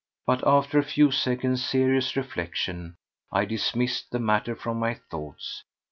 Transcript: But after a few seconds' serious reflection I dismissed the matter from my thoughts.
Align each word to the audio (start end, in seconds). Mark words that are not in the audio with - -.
But 0.25 0.41
after 0.47 0.79
a 0.79 0.83
few 0.83 1.11
seconds' 1.11 1.63
serious 1.63 2.15
reflection 2.15 2.95
I 3.31 3.45
dismissed 3.45 4.09
the 4.09 4.17
matter 4.17 4.55
from 4.55 4.79
my 4.79 4.95
thoughts. 4.95 5.63